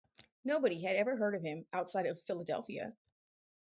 [0.43, 2.95] Nobody had ever heard of him outside of Philadelphia.